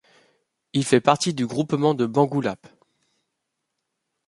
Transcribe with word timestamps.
Il 0.73 0.83
fait 0.83 0.99
partie 0.99 1.35
du 1.35 1.45
groupement 1.45 1.93
de 1.93 2.07
Bangoulap. 2.07 2.65